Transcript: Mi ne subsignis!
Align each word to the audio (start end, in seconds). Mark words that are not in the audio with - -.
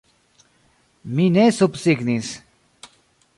Mi 1.19 1.27
ne 1.35 1.43
subsignis! 1.59 2.33